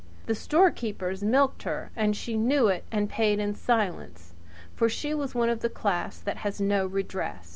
The 0.25 0.33
storekeepers 0.33 1.21
mulcted 1.21 1.61
her; 1.65 1.91
and 1.95 2.15
she 2.17 2.35
knew 2.35 2.69
it 2.69 2.85
and 2.91 3.07
paid 3.07 3.37
in 3.37 3.53
silence, 3.53 4.33
for 4.73 4.89
she 4.89 5.13
was 5.13 5.35
of 5.35 5.59
the 5.59 5.69
class 5.69 6.17
that 6.17 6.37
has 6.37 6.59
no 6.59 6.87
redress. 6.87 7.49